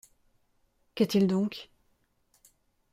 Qu’a-t-il 0.95 1.27
donc? 1.27 1.69